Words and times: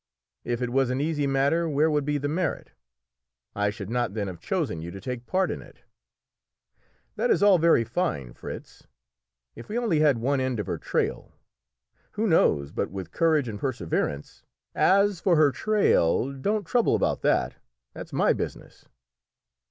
"If 0.43 0.63
it 0.63 0.71
was 0.71 0.89
an 0.89 0.99
easy 0.99 1.27
matter 1.27 1.69
where 1.69 1.87
would 1.91 2.05
be 2.05 2.17
the 2.17 2.27
merit? 2.27 2.71
I 3.55 3.69
should 3.69 3.91
not 3.91 4.15
then 4.15 4.25
have 4.25 4.39
chosen 4.39 4.81
you 4.81 4.89
to 4.89 4.99
take 4.99 5.19
a 5.21 5.25
part 5.25 5.51
in 5.51 5.61
it." 5.61 5.83
"That 7.17 7.29
is 7.29 7.43
all 7.43 7.59
very 7.59 7.83
fine, 7.83 8.33
Fritz. 8.33 8.87
If 9.55 9.69
we 9.69 9.77
only 9.77 9.99
had 9.99 10.17
one 10.17 10.39
end 10.39 10.59
of 10.59 10.65
her 10.65 10.79
trail, 10.79 11.33
who 12.13 12.25
knows 12.25 12.71
but 12.71 12.89
with 12.89 13.11
courage 13.11 13.47
and 13.47 13.59
perseverance" 13.59 14.41
"As 14.97 15.19
for 15.19 15.35
her 15.35 15.51
trail, 15.51 16.33
don't 16.33 16.65
trouble 16.65 16.95
about 16.95 17.21
that; 17.21 17.57
that's 17.93 18.11
my 18.11 18.33
business." 18.33 18.85